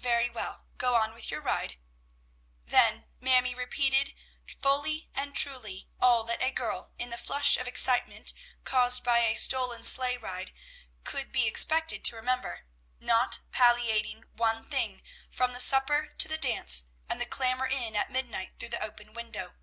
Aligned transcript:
"Very 0.00 0.30
well, 0.30 0.64
go 0.78 0.94
on 0.94 1.12
with 1.12 1.30
your 1.30 1.42
ride." 1.42 1.76
Then 2.64 3.04
Mamie 3.20 3.54
repeated 3.54 4.14
fully 4.46 5.10
and 5.12 5.34
truly 5.36 5.86
all 6.00 6.24
that 6.24 6.42
a 6.42 6.50
girl 6.50 6.94
in 6.96 7.10
the 7.10 7.18
flush 7.18 7.58
of 7.58 7.68
excitement 7.68 8.32
caused 8.64 9.04
by 9.04 9.18
a 9.18 9.34
stolen 9.36 9.84
sleigh 9.84 10.16
ride 10.16 10.54
could 11.04 11.30
be 11.30 11.46
expected 11.46 12.06
to 12.06 12.16
remember, 12.16 12.60
not 13.00 13.40
palliating 13.52 14.24
one 14.32 14.64
thing, 14.64 15.02
from 15.30 15.52
the 15.52 15.60
supper 15.60 16.06
to 16.16 16.26
the 16.26 16.38
dance, 16.38 16.88
and 17.06 17.20
the 17.20 17.26
clamber 17.26 17.66
in 17.66 17.94
at 17.96 18.08
midnight 18.10 18.54
through 18.58 18.70
the 18.70 18.82
open 18.82 19.12
window. 19.12 19.56